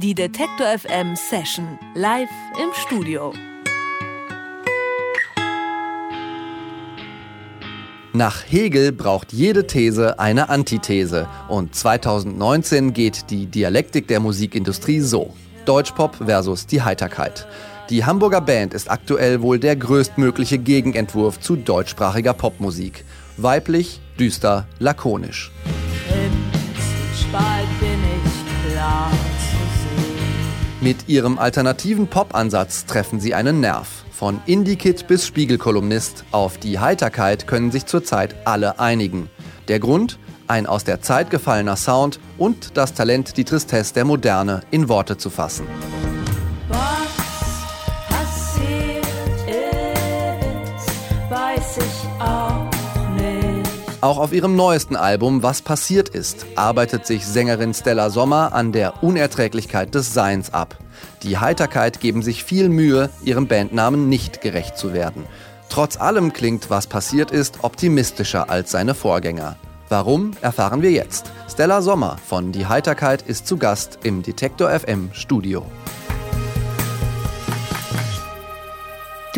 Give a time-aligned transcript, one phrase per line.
[0.00, 2.28] Die Detektor FM Session live
[2.62, 3.32] im Studio.
[8.12, 11.26] Nach Hegel braucht jede These eine Antithese.
[11.48, 15.34] Und 2019 geht die Dialektik der Musikindustrie so.
[15.64, 17.48] Deutschpop versus die Heiterkeit.
[17.90, 23.04] Die Hamburger Band ist aktuell wohl der größtmögliche Gegenentwurf zu deutschsprachiger Popmusik.
[23.36, 25.50] Weiblich, düster, lakonisch.
[30.80, 34.04] Mit ihrem alternativen Pop-Ansatz treffen sie einen Nerv.
[34.12, 39.28] Von Indie-Kid bis Spiegelkolumnist, auf die Heiterkeit können sich zurzeit alle einigen.
[39.66, 40.20] Der Grund?
[40.46, 45.16] Ein aus der Zeit gefallener Sound und das Talent, die Tristesse der Moderne in Worte
[45.16, 45.66] zu fassen.
[54.08, 59.02] Auch auf ihrem neuesten Album Was passiert ist, arbeitet sich Sängerin Stella Sommer an der
[59.02, 60.78] Unerträglichkeit des Seins ab.
[61.22, 65.26] Die Heiterkeit geben sich viel Mühe, ihrem Bandnamen nicht gerecht zu werden.
[65.68, 69.56] Trotz allem klingt Was passiert ist optimistischer als seine Vorgänger.
[69.90, 71.30] Warum, erfahren wir jetzt.
[71.46, 75.66] Stella Sommer von Die Heiterkeit ist zu Gast im Detektor FM Studio.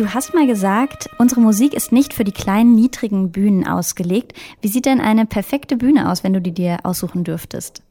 [0.01, 4.33] Du hast mal gesagt, unsere Musik ist nicht für die kleinen, niedrigen Bühnen ausgelegt.
[4.59, 7.83] Wie sieht denn eine perfekte Bühne aus, wenn du die dir aussuchen dürftest?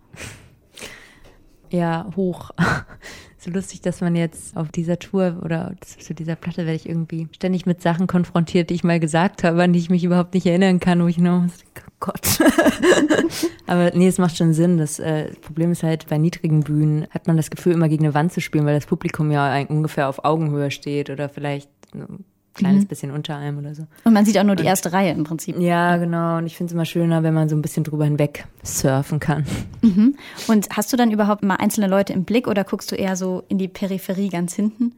[1.70, 2.50] Ja, hoch.
[3.38, 7.28] so lustig, dass man jetzt auf dieser Tour oder zu dieser Platte werde ich irgendwie
[7.30, 10.46] ständig mit Sachen konfrontiert, die ich mal gesagt habe, an die ich mich überhaupt nicht
[10.46, 12.40] erinnern kann, wo ich nur, oh Gott.
[13.68, 14.78] Aber nee, es macht schon Sinn.
[14.78, 18.04] Das, äh, das Problem ist halt, bei niedrigen Bühnen hat man das Gefühl, immer gegen
[18.04, 22.24] eine Wand zu spielen, weil das Publikum ja ungefähr auf Augenhöhe steht oder vielleicht ein
[22.54, 22.88] kleines mhm.
[22.88, 23.86] bisschen unter einem oder so.
[24.04, 25.58] Und man sieht auch nur die erste Reihe im Prinzip.
[25.58, 26.38] Ja, genau.
[26.38, 29.46] Und ich finde es immer schöner, wenn man so ein bisschen drüber hinweg surfen kann.
[29.82, 30.16] Mhm.
[30.48, 33.44] Und hast du dann überhaupt mal einzelne Leute im Blick oder guckst du eher so
[33.48, 34.92] in die Peripherie ganz hinten?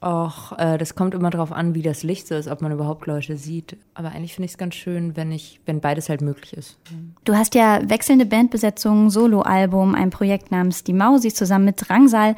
[0.00, 3.06] Och, äh, das kommt immer darauf an, wie das Licht so ist, ob man überhaupt
[3.06, 3.76] Leute sieht.
[3.94, 6.78] Aber eigentlich finde ich es ganz schön, wenn ich, wenn beides halt möglich ist.
[7.24, 12.36] Du hast ja wechselnde Bandbesetzungen, Soloalbum, ein Projekt namens Die Mausis zusammen mit Drangsal.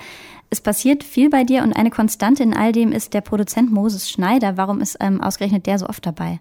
[0.48, 4.09] Es passiert viel bei dir und eine Konstante in all dem ist der Produzent Moses
[4.09, 4.56] Schneider.
[4.56, 6.41] Warum ist ähm, ausgerechnet der so oft dabei?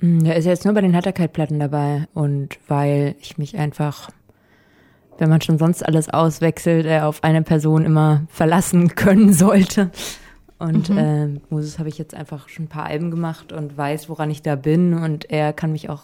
[0.00, 4.10] Mm, der ist jetzt nur bei den Hatterkeit-Platten dabei und weil ich mich einfach
[5.18, 9.90] wenn man schon sonst alles auswechselt, äh, auf eine Person immer verlassen können sollte.
[10.58, 10.98] Und mhm.
[10.98, 14.42] äh, Moses habe ich jetzt einfach schon ein paar Alben gemacht und weiß, woran ich
[14.42, 14.94] da bin.
[14.94, 16.02] Und er kann mich auch,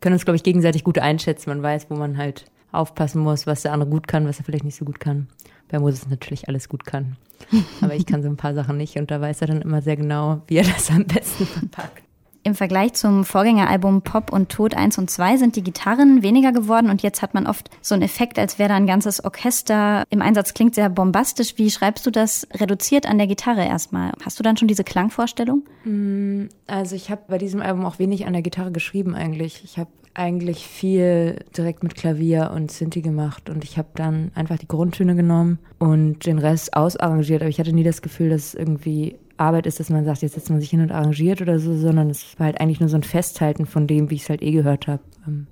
[0.00, 1.50] können uns, glaube ich, gegenseitig gut einschätzen.
[1.50, 4.64] Man weiß, wo man halt aufpassen muss, was der andere gut kann, was er vielleicht
[4.64, 5.26] nicht so gut kann.
[5.68, 7.16] Bei Moses natürlich alles gut kann.
[7.80, 9.96] Aber ich kann so ein paar Sachen nicht und da weiß er dann immer sehr
[9.96, 12.02] genau, wie er das am besten verpackt.
[12.42, 16.88] Im Vergleich zum Vorgängeralbum Pop und Tod 1 und 2 sind die Gitarren weniger geworden
[16.88, 20.22] und jetzt hat man oft so einen Effekt, als wäre da ein ganzes Orchester im
[20.22, 20.54] Einsatz.
[20.54, 21.58] Klingt sehr bombastisch.
[21.58, 24.12] Wie schreibst du das reduziert an der Gitarre erstmal?
[24.24, 25.64] Hast du dann schon diese Klangvorstellung?
[25.84, 29.62] Mm, also ich habe bei diesem Album auch wenig an der Gitarre geschrieben eigentlich.
[29.62, 34.58] Ich habe eigentlich viel direkt mit Klavier und Synthi gemacht und ich habe dann einfach
[34.58, 37.42] die Grundtöne genommen und den Rest ausarrangiert.
[37.42, 40.50] Aber ich hatte nie das Gefühl, dass irgendwie Arbeit ist, dass man sagt, jetzt setzt
[40.50, 43.02] man sich hin und arrangiert oder so, sondern es war halt eigentlich nur so ein
[43.02, 45.02] Festhalten von dem, wie ich es halt eh gehört habe.
[45.26, 45.46] Ähm,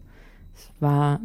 [0.54, 1.20] es war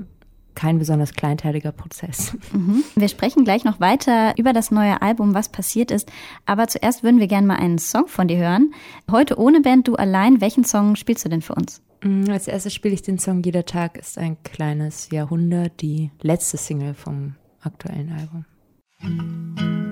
[0.56, 2.38] kein besonders kleinteiliger Prozess.
[2.53, 2.84] Mhm.
[2.96, 6.12] Wir sprechen gleich noch weiter über das neue Album, was passiert ist.
[6.46, 8.73] Aber zuerst würden wir gerne mal einen Song von dir hören.
[9.12, 10.41] Heute ohne Band, du allein.
[10.41, 11.81] Welchen Song spielst du denn für uns?
[12.03, 16.57] Mm, als erstes spiele ich den Song Jeder Tag ist ein kleines Jahrhundert, die letzte
[16.57, 19.83] Single vom aktuellen Album.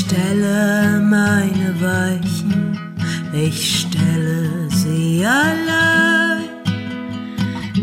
[0.00, 2.78] Stelle meine Weichen,
[3.32, 6.50] ich stelle sie allein.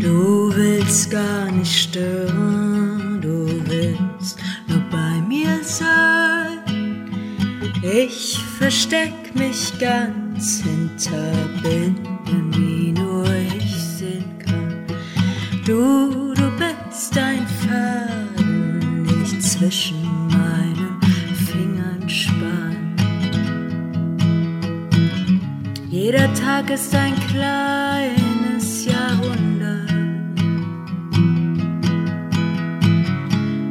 [0.02, 6.60] Du willst gar nicht stören, du willst nur bei mir sein.
[7.82, 11.32] Ich versteck mich ganz hinter
[11.64, 13.26] Binden, wie nur
[13.58, 14.86] ich sehen kann.
[15.66, 20.01] Du, du bist ein Faden, nicht zwischen
[25.92, 29.92] Jeder Tag ist ein kleines Jahrhundert.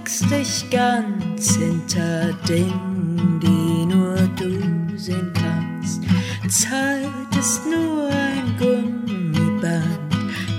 [0.00, 6.02] versteckst dich ganz hinter Dingen, die nur du sehen kannst.
[6.48, 7.08] Zeit
[7.38, 9.98] ist nur ein Gummiband,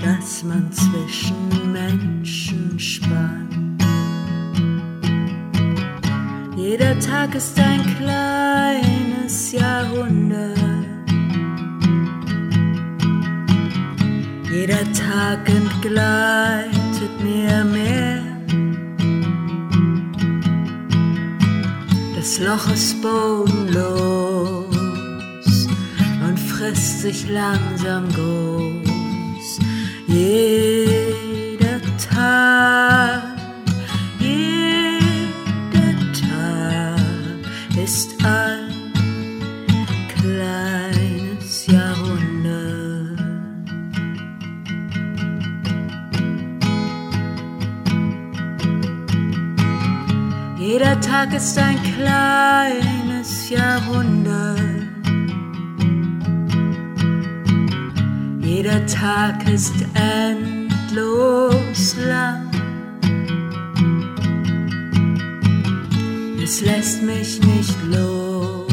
[0.03, 3.83] das man zwischen Menschen spannt.
[6.55, 10.57] Jeder Tag ist ein kleines Jahrhundert.
[14.51, 16.70] Jeder Tag entgleitet
[22.43, 24.65] Loch ist bodenlos
[26.27, 29.59] und frisst sich langsam groß.
[30.07, 30.90] Jeder
[51.11, 54.61] Tag ist ein kleines Jahrhundert.
[58.39, 62.49] Jeder Tag ist endlos lang.
[66.41, 68.71] Es lässt mich nicht los.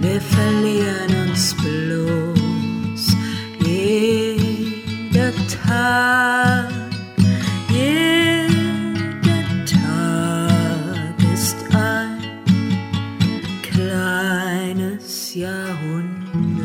[0.00, 3.14] Wir verlieren uns bloß.
[3.60, 5.32] Jeder
[5.66, 6.51] Tag,
[14.72, 16.64] kleines Jahrhundert.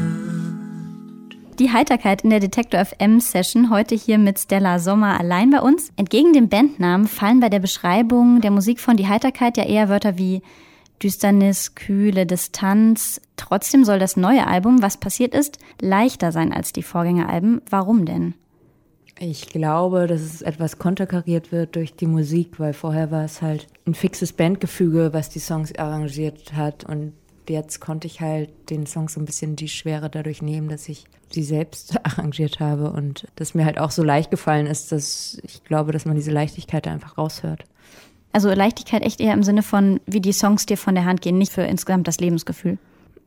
[1.60, 5.92] Die Heiterkeit in der Detektor FM Session heute hier mit Stella Sommer allein bei uns.
[5.98, 10.18] Entgegen dem Bandnamen fallen bei der Beschreibung der Musik von Die Heiterkeit ja eher Wörter
[10.18, 10.42] wie
[11.04, 13.20] Düsternis, Kühle, Distanz.
[13.36, 17.62] Trotzdem soll das neue Album, was passiert ist, leichter sein als die Vorgängeralben.
[17.70, 18.36] Warum denn?
[19.20, 23.68] Ich glaube, dass es etwas konterkariert wird durch die Musik, weil vorher war es halt
[23.86, 26.86] ein fixes Bandgefüge, was die Songs arrangiert hat.
[26.86, 27.14] Und
[27.50, 31.06] jetzt konnte ich halt den Songs so ein bisschen die Schwere dadurch nehmen, dass ich
[31.32, 35.64] sie selbst arrangiert habe und dass mir halt auch so leicht gefallen ist, dass ich
[35.64, 37.64] glaube, dass man diese Leichtigkeit da einfach raushört.
[38.34, 41.38] Also Leichtigkeit echt eher im Sinne von, wie die Songs dir von der Hand gehen,
[41.38, 42.78] nicht für insgesamt das Lebensgefühl.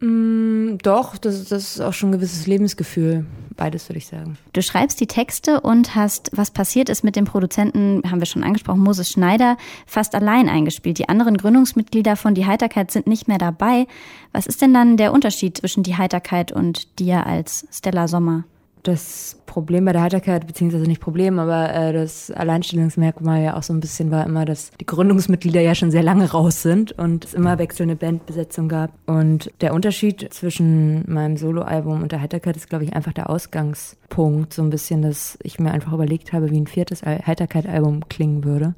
[0.01, 3.27] Mm, doch, das, das ist auch schon ein gewisses Lebensgefühl.
[3.61, 4.39] Beides würde ich sagen.
[4.55, 8.43] Du schreibst die Texte und hast, was passiert ist mit dem Produzenten, haben wir schon
[8.43, 10.97] angesprochen, Moses Schneider, fast allein eingespielt.
[10.97, 13.87] Die anderen Gründungsmitglieder von Die Heiterkeit sind nicht mehr dabei.
[14.33, 18.45] Was ist denn dann der Unterschied zwischen Die Heiterkeit und dir als Stella Sommer?
[18.83, 23.75] Das Problem bei der Heiterkeit, beziehungsweise nicht Problem, aber äh, das Alleinstellungsmerkmal ja auch so
[23.75, 27.35] ein bisschen war immer, dass die Gründungsmitglieder ja schon sehr lange raus sind und es
[27.35, 28.93] immer wechselnde Bandbesetzung gab.
[29.07, 34.55] Und der Unterschied zwischen meinem Soloalbum und der Heiterkeit ist, glaube ich, einfach der Ausgangspunkt.
[34.55, 38.75] So ein bisschen, dass ich mir einfach überlegt habe, wie ein viertes Heiterkeit-Album klingen würde.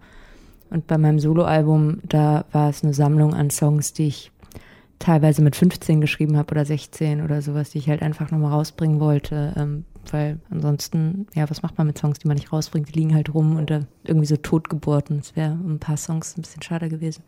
[0.71, 4.33] Und bei meinem Soloalbum, da war es eine Sammlung an Songs, die ich
[4.99, 9.01] teilweise mit 15 geschrieben habe oder 16 oder sowas, die ich halt einfach nochmal rausbringen
[9.01, 9.53] wollte.
[9.57, 12.89] Ähm, weil ansonsten, ja, was macht man mit Songs, die man nicht rausbringt?
[12.89, 13.71] Die liegen halt rum und
[14.05, 15.19] irgendwie so Totgeburten.
[15.19, 17.23] Das wäre ein paar Songs ein bisschen schade gewesen.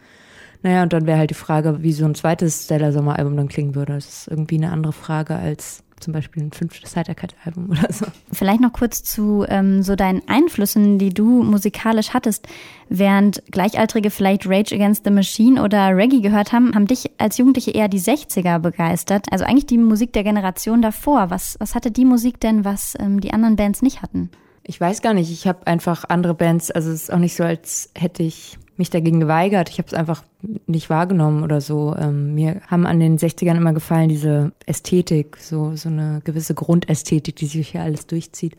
[0.62, 3.74] Naja, und dann wäre halt die Frage, wie so ein zweites Stella Sommer-Album dann klingen
[3.74, 3.92] würde.
[3.92, 8.06] Das ist irgendwie eine andere Frage als zum Beispiel ein fünftes Heiterkeit-Album oder so.
[8.32, 12.46] Vielleicht noch kurz zu ähm, so deinen Einflüssen, die du musikalisch hattest.
[12.88, 17.72] Während Gleichaltrige vielleicht Rage Against the Machine oder Reggae gehört haben, haben dich als Jugendliche
[17.72, 19.26] eher die 60er begeistert.
[19.30, 21.30] Also eigentlich die Musik der Generation davor.
[21.30, 24.30] Was, was hatte die Musik denn, was ähm, die anderen Bands nicht hatten?
[24.62, 25.30] Ich weiß gar nicht.
[25.30, 28.90] Ich habe einfach andere Bands, also es ist auch nicht so, als hätte ich mich
[28.90, 29.68] dagegen geweigert.
[29.68, 30.22] Ich habe es einfach
[30.66, 31.94] nicht wahrgenommen oder so.
[31.96, 37.36] Ähm, mir haben an den 60ern immer gefallen diese Ästhetik, so, so eine gewisse Grundästhetik,
[37.36, 38.56] die sich hier alles durchzieht.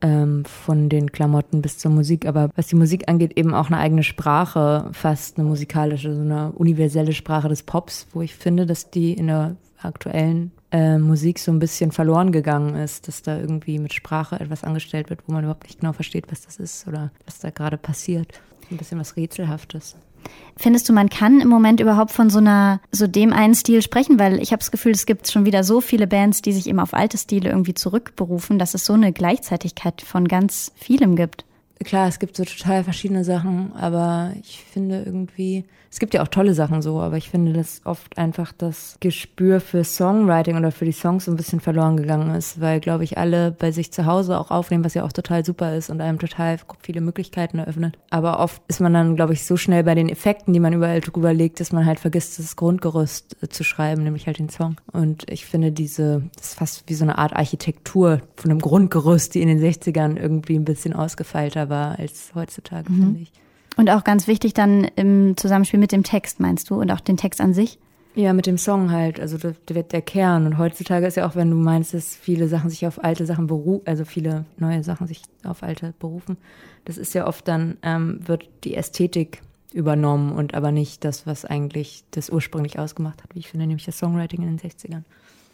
[0.00, 2.26] Ähm, von den Klamotten bis zur Musik.
[2.26, 6.50] Aber was die Musik angeht, eben auch eine eigene Sprache, fast eine musikalische, so eine
[6.52, 11.52] universelle Sprache des Pops, wo ich finde, dass die in der aktuellen äh, Musik so
[11.52, 15.44] ein bisschen verloren gegangen ist, dass da irgendwie mit Sprache etwas angestellt wird, wo man
[15.44, 18.40] überhaupt nicht genau versteht, was das ist oder was da gerade passiert
[18.72, 19.96] ein bisschen was Rätselhaftes.
[20.56, 24.18] Findest du, man kann im Moment überhaupt von so einer, so dem einen Stil sprechen?
[24.18, 26.84] Weil ich habe das Gefühl, es gibt schon wieder so viele Bands, die sich immer
[26.84, 31.44] auf alte Stile irgendwie zurückberufen, dass es so eine Gleichzeitigkeit von ganz vielem gibt.
[31.84, 36.28] klar, es gibt so total verschiedene Sachen, aber ich finde irgendwie, es gibt ja auch
[36.28, 40.86] tolle Sachen so, aber ich finde, dass oft einfach das Gespür für Songwriting oder für
[40.86, 44.06] die Songs so ein bisschen verloren gegangen ist, weil, glaube ich, alle bei sich zu
[44.06, 47.98] Hause auch aufnehmen, was ja auch total super ist und einem total viele Möglichkeiten eröffnet.
[48.08, 51.02] Aber oft ist man dann, glaube ich, so schnell bei den Effekten, die man überall
[51.02, 54.76] drüber legt, dass man halt vergisst, das Grundgerüst äh, zu schreiben, nämlich halt den Song.
[54.92, 59.34] Und ich finde diese, das ist fast wie so eine Art Architektur von einem Grundgerüst,
[59.34, 63.02] die in den 60ern irgendwie ein bisschen ausgefeilter war als heutzutage, mhm.
[63.02, 63.32] finde ich.
[63.76, 66.80] Und auch ganz wichtig dann im Zusammenspiel mit dem Text, meinst du?
[66.80, 67.78] Und auch den Text an sich?
[68.14, 69.18] Ja, mit dem Song halt.
[69.18, 70.46] Also das wird der Kern.
[70.46, 73.46] Und heutzutage ist ja auch, wenn du meinst, dass viele Sachen sich auf alte Sachen
[73.46, 76.36] berufen, also viele neue Sachen sich auf alte berufen,
[76.84, 79.40] das ist ja oft dann, ähm, wird die Ästhetik
[79.72, 83.86] übernommen und aber nicht das, was eigentlich das ursprünglich ausgemacht hat, wie ich finde, nämlich
[83.86, 85.04] das Songwriting in den 60ern.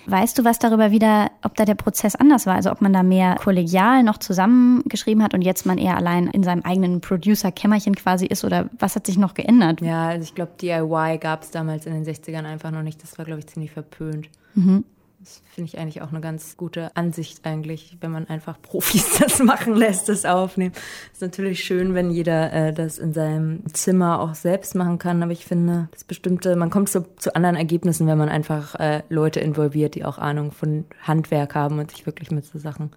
[0.07, 2.55] Weißt du was darüber wieder, ob da der Prozess anders war?
[2.55, 6.43] Also ob man da mehr kollegial noch zusammengeschrieben hat und jetzt man eher allein in
[6.43, 9.81] seinem eigenen Producer-Kämmerchen quasi ist oder was hat sich noch geändert?
[9.81, 13.03] Ja, also ich glaube, DIY gab es damals in den 60ern einfach noch nicht.
[13.03, 14.29] Das war, glaube ich, ziemlich verpönt.
[14.55, 14.85] Mhm.
[15.21, 19.41] Das finde ich eigentlich auch eine ganz gute Ansicht eigentlich, wenn man einfach Profis das
[19.41, 20.73] machen lässt, das aufnehmen.
[21.13, 25.33] Ist natürlich schön, wenn jeder äh, das in seinem Zimmer auch selbst machen kann, aber
[25.33, 29.41] ich finde, das bestimmte, man kommt zu, zu anderen Ergebnissen, wenn man einfach äh, Leute
[29.41, 32.93] involviert, die auch Ahnung von Handwerk haben und sich wirklich mit so Sachen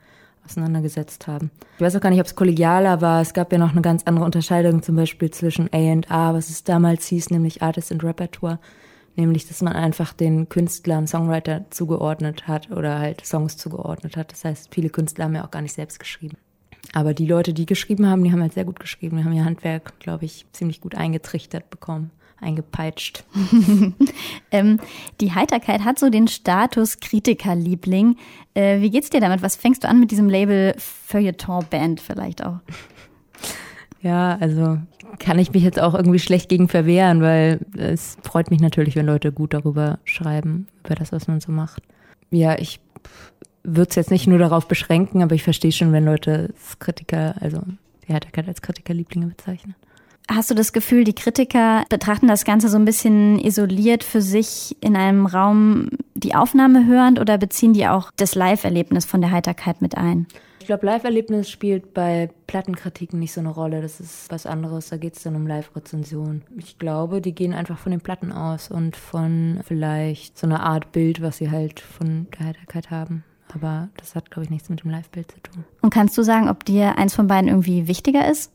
[0.46, 1.50] auseinandergesetzt haben.
[1.78, 3.22] Ich weiß auch gar nicht, ob es kollegialer war.
[3.22, 7.08] Es gab ja noch eine ganz andere Unterscheidung, zum Beispiel zwischen A&A, was es damals
[7.08, 8.60] hieß, nämlich Artist and Repertoire
[9.16, 14.32] nämlich dass man einfach den Künstlern Songwriter zugeordnet hat oder halt Songs zugeordnet hat.
[14.32, 16.38] Das heißt, viele Künstler haben ja auch gar nicht selbst geschrieben.
[16.94, 19.18] Aber die Leute, die geschrieben haben, die haben halt sehr gut geschrieben.
[19.18, 23.24] Die haben ihr Handwerk, glaube ich, ziemlich gut eingetrichtert bekommen eingepeitscht.
[24.52, 24.80] ähm,
[25.22, 28.18] die Heiterkeit hat so den Status Kritikerliebling.
[28.54, 29.42] Äh, wie geht's dir damit?
[29.42, 32.60] Was fängst du an mit diesem Label Feuilleton Band vielleicht auch?
[34.02, 34.80] Ja, also
[35.20, 39.06] kann ich mich jetzt auch irgendwie schlecht gegen verwehren, weil es freut mich natürlich, wenn
[39.06, 41.84] Leute gut darüber schreiben, über das, was man so macht.
[42.32, 42.80] Ja, ich
[43.64, 47.62] würde es jetzt nicht nur darauf beschränken, aber ich verstehe schon, wenn Leute Kritiker, also
[48.08, 49.76] die Heiterkeit als Kritikerlieblinge bezeichnen.
[50.30, 54.78] Hast du das Gefühl, die Kritiker betrachten das Ganze so ein bisschen isoliert für sich
[54.80, 59.82] in einem Raum die Aufnahme hörend oder beziehen die auch das Live-Erlebnis von der Heiterkeit
[59.82, 60.28] mit ein?
[60.62, 63.82] Ich glaube, Live-Erlebnis spielt bei Plattenkritiken nicht so eine Rolle.
[63.82, 64.90] Das ist was anderes.
[64.90, 66.44] Da geht es dann um Live-Rezension.
[66.56, 70.92] Ich glaube, die gehen einfach von den Platten aus und von vielleicht so einer Art
[70.92, 73.24] Bild, was sie halt von der Heiterkeit haben.
[73.52, 75.66] Aber das hat, glaube ich, nichts mit dem Live-Bild zu tun.
[75.82, 78.52] Und kannst du sagen, ob dir eins von beiden irgendwie wichtiger ist?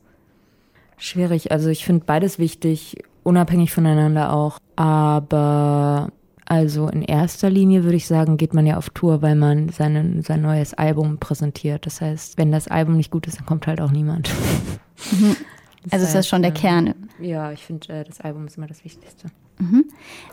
[0.95, 1.51] Schwierig.
[1.51, 4.59] Also ich finde beides wichtig, unabhängig voneinander auch.
[4.77, 6.13] Aber
[6.49, 10.21] also in erster Linie würde ich sagen, geht man ja auf Tour, weil man seine,
[10.23, 11.85] sein neues Album präsentiert.
[11.85, 14.29] Das heißt, wenn das Album nicht gut ist, dann kommt halt auch niemand.
[15.11, 15.35] Mhm.
[15.89, 16.93] Also ist das schon der Kern?
[17.17, 19.27] Ja, ich finde, äh, das Album ist immer das Wichtigste.
[19.57, 19.85] Mhm.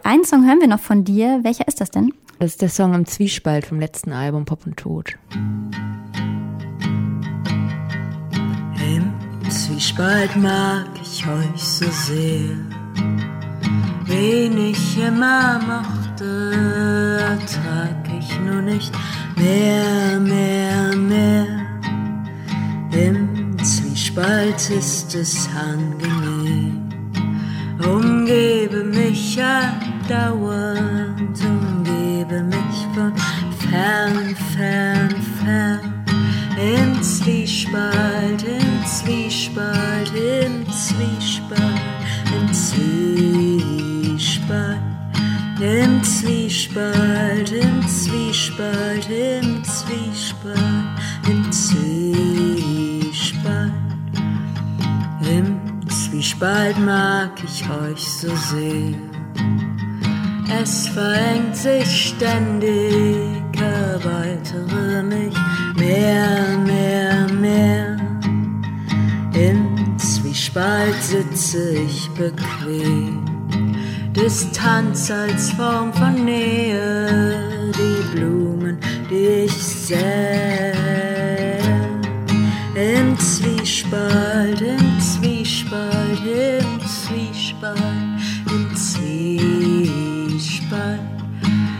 [0.02, 1.44] Einen Song hören wir noch von dir.
[1.44, 2.12] Welcher ist das denn?
[2.40, 5.16] Das ist der Song im Zwiespalt vom letzten Album Pop und Tod.
[8.82, 9.12] Im
[9.48, 12.56] Zwiespalt mag ich euch so sehr,
[14.06, 18.92] wen ich immer mochte Worte ertrag ich nur nicht
[19.36, 21.46] mehr, mehr, mehr.
[22.92, 26.88] Im Zwiespalt ist es angenehm.
[27.84, 33.12] Umgebe mich andauernd, umgebe mich von
[33.68, 36.04] fern, fern, fern.
[36.56, 41.43] Im Zwiespalt, im Zwiespalt, im Zwiespalt,
[46.74, 50.58] Zwiespalt, im Zwiespalt, im Zwiespalt,
[51.28, 53.72] im Zwiespalt.
[55.20, 58.96] Im Zwiespalt mag ich euch so sehr.
[60.60, 65.36] Es verengt sich ständig, erweitere mich
[65.76, 67.96] mehr, mehr, mehr.
[69.32, 73.33] Im Zwiespalt sitze ich bequem
[74.24, 78.78] Distanz als Form von Nähe, die Blumen,
[79.10, 80.72] die ich sähe.
[82.74, 87.76] Im Zwiespalt, im Zwiespalt, im Zwiespalt,
[88.46, 89.80] im Zwiespalt,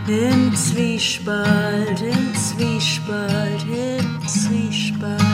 [0.06, 5.33] im Zwiespalt, im Zwiespalt, im Zwiespalt,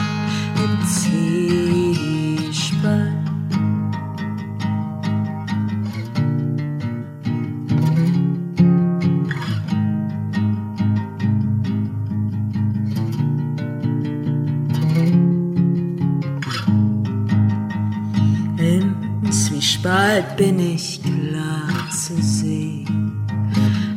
[20.21, 23.27] Zwiespalt bin ich klar zu sehen.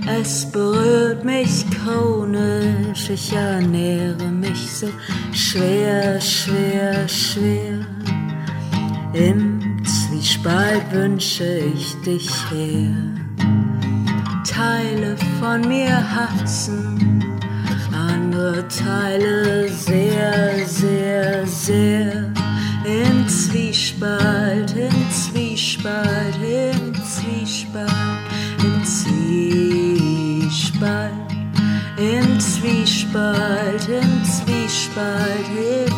[0.06, 4.86] Es berührt mich chronisch, ich ernähre mich so
[5.32, 7.86] schwer, schwer, schwer.
[9.12, 12.94] Im Zwiespalt wünsche ich dich her.
[14.46, 17.22] Teile von mir hassen,
[17.92, 22.32] andere Teile sehr, sehr, sehr.
[22.84, 24.93] Im Zwiespalt, im
[25.84, 27.92] Zwiespalt, im Zwiespalt,
[28.64, 31.12] im Zwiespalt,
[31.98, 35.46] im Zwiespalt, im Zwiespalt,
[35.86, 35.93] im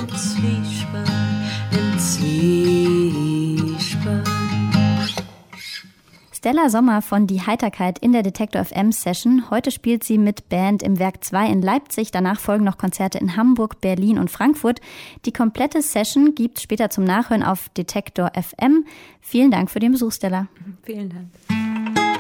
[6.47, 9.51] Stella Sommer von Die Heiterkeit in der Detektor FM Session.
[9.51, 12.13] Heute spielt sie mit Band im Werk 2 in Leipzig.
[12.13, 14.81] Danach folgen noch Konzerte in Hamburg, Berlin und Frankfurt.
[15.25, 18.87] Die komplette Session gibt später zum Nachhören auf Detektor FM.
[19.21, 20.47] Vielen Dank für den Besuch, Stella.
[20.85, 21.31] Vielen Dank.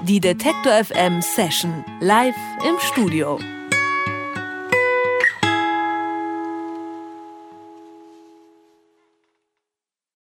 [0.08, 2.34] Die Detektor FM Session live
[2.68, 3.38] im Studio.